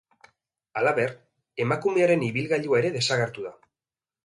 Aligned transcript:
Halaber, 0.81 1.13
emakumearen 1.67 2.25
ibilgailua 2.31 2.83
ere 2.83 2.93
desagertu 2.99 3.49
da. 3.51 3.57